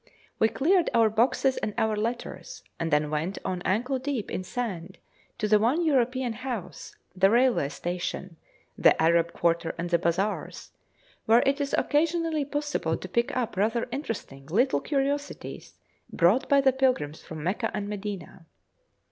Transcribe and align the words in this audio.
We 0.39 0.49
cleared 0.49 0.89
our 0.95 1.11
boxes 1.11 1.57
and 1.57 1.75
our 1.77 1.95
letters, 1.95 2.63
and 2.79 2.91
then 2.91 3.11
went 3.11 3.37
on 3.45 3.61
ankle 3.61 3.99
deep 3.99 4.31
in 4.31 4.43
sand 4.43 4.97
to 5.37 5.47
the 5.47 5.59
one 5.59 5.85
European 5.85 6.33
house, 6.33 6.95
the 7.15 7.29
railway 7.29 7.69
station, 7.69 8.37
the 8.75 8.99
Arab 8.99 9.31
quarter 9.31 9.75
and 9.77 9.91
the 9.91 9.99
bazaars, 9.99 10.71
where 11.27 11.43
it 11.45 11.61
is 11.61 11.75
occasionally 11.77 12.45
possible 12.45 12.97
to 12.97 13.07
pick 13.07 13.37
up 13.37 13.55
rather 13.55 13.87
interesting 13.91 14.47
little 14.47 14.81
curiosities 14.81 15.75
brought 16.11 16.49
by 16.49 16.61
the 16.61 16.73
pilgrims 16.73 17.21
from 17.21 17.43
Mecca 17.43 17.69
and 17.71 17.87
Medina. 17.87 18.47